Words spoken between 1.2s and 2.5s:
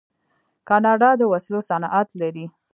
وسلو صنعت لري.